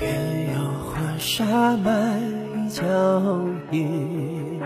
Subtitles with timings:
[0.00, 2.20] 愿有花纱埋
[2.70, 2.84] 脚
[3.72, 4.60] 印，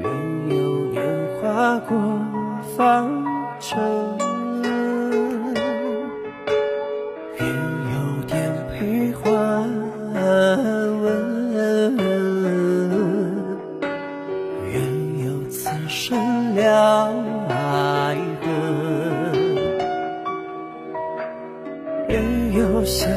[0.00, 0.10] 愿
[0.48, 1.00] 有烟
[1.40, 1.96] 花过
[2.76, 3.24] 方
[3.60, 3.76] 舟，
[7.38, 7.46] 愿
[7.92, 7.94] 有
[8.26, 9.24] 点悲欢。
[14.72, 14.74] 愿
[15.24, 17.45] 有此生两。
[22.86, 23.15] 愿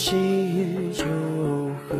[0.00, 1.04] 月关系旧
[1.86, 1.90] 恨，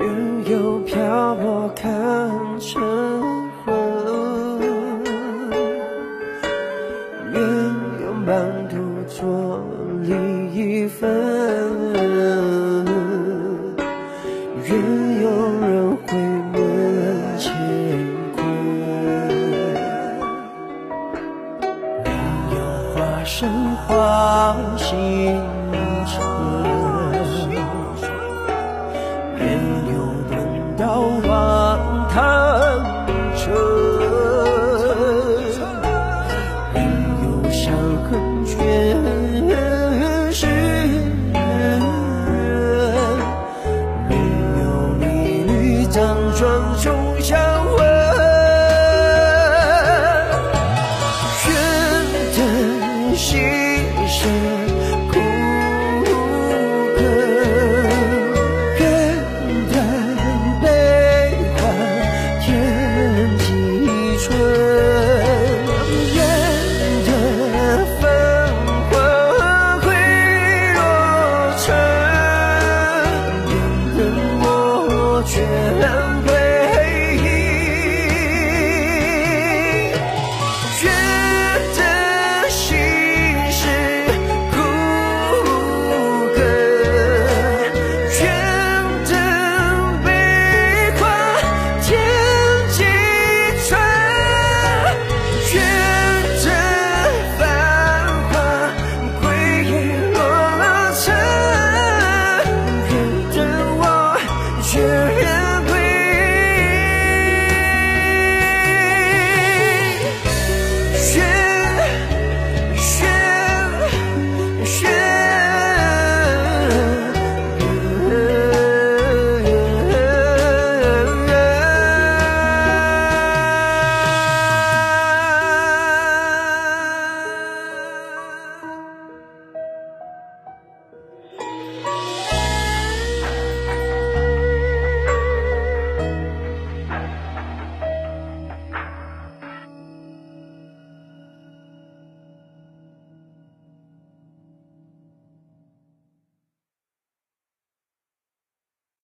[0.00, 0.04] 愿
[0.50, 2.82] 有漂泊看晨
[3.64, 3.72] 昏，
[7.32, 7.40] 愿
[8.04, 8.74] 有满途
[9.06, 9.64] 做
[10.02, 10.10] 离
[10.52, 11.41] 一分，
[23.42, 23.50] 生
[23.88, 24.86] 花星
[26.06, 26.14] 辰，
[29.36, 29.42] 愿
[29.88, 29.94] 有
[30.30, 30.32] 轮
[30.76, 30.82] 到
[31.26, 32.14] 望谈
[33.34, 33.42] 城，
[36.76, 36.78] 愿
[37.24, 38.10] 有伤痕
[38.46, 38.54] 全
[40.30, 41.34] 是人，
[44.08, 44.12] 愿
[44.60, 44.62] 有
[45.00, 45.04] 离
[45.42, 45.50] 侣
[45.86, 45.98] 辗
[46.38, 46.40] 转
[46.80, 47.34] 终相
[47.76, 47.91] 会。
[53.72, 54.20] 一生
[55.08, 55.14] 苦
[56.96, 57.00] 根，
[58.78, 58.82] 愿
[59.72, 59.74] 等
[60.60, 60.64] 悲
[61.56, 61.60] 欢
[62.40, 62.46] 天
[63.38, 63.44] 际
[64.18, 64.30] 春，